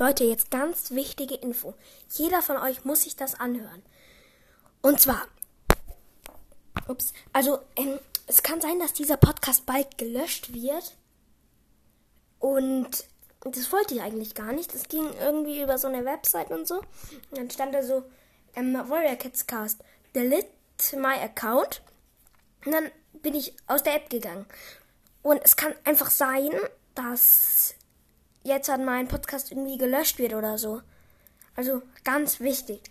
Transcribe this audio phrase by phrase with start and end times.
[0.00, 1.74] Leute, jetzt ganz wichtige Info.
[2.08, 3.82] Jeder von euch muss sich das anhören.
[4.80, 5.28] Und zwar,
[6.88, 10.96] ups, also ähm, es kann sein, dass dieser Podcast bald gelöscht wird.
[12.38, 13.04] Und
[13.40, 14.72] das wollte ich eigentlich gar nicht.
[14.72, 16.76] Das ging irgendwie über so eine Website und so.
[16.78, 18.02] Und dann stand da so,
[18.56, 19.82] ähm, Warrior Kids Cast,
[20.14, 20.48] delete
[20.96, 21.82] my account.
[22.64, 24.46] Und dann bin ich aus der App gegangen.
[25.20, 26.52] Und es kann einfach sein,
[26.94, 27.74] dass
[28.42, 30.82] jetzt an mein Podcast irgendwie gelöscht wird oder so.
[31.56, 32.90] Also ganz wichtig.